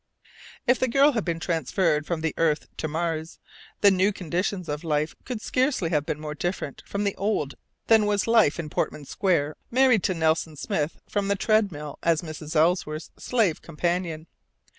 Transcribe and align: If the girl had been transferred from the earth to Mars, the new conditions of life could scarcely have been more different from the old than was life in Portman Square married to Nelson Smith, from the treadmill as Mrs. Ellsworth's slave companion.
If 0.65 0.79
the 0.79 0.87
girl 0.87 1.11
had 1.11 1.23
been 1.23 1.39
transferred 1.39 2.07
from 2.07 2.21
the 2.21 2.33
earth 2.35 2.65
to 2.77 2.87
Mars, 2.87 3.37
the 3.81 3.91
new 3.91 4.11
conditions 4.11 4.67
of 4.67 4.83
life 4.83 5.13
could 5.25 5.43
scarcely 5.43 5.91
have 5.91 6.07
been 6.07 6.19
more 6.19 6.33
different 6.33 6.81
from 6.87 7.03
the 7.03 7.13
old 7.17 7.53
than 7.85 8.07
was 8.07 8.25
life 8.25 8.59
in 8.59 8.71
Portman 8.71 9.05
Square 9.05 9.57
married 9.69 10.01
to 10.05 10.15
Nelson 10.15 10.55
Smith, 10.55 10.97
from 11.07 11.27
the 11.27 11.35
treadmill 11.35 11.99
as 12.01 12.23
Mrs. 12.23 12.55
Ellsworth's 12.55 13.11
slave 13.19 13.61
companion. 13.61 14.25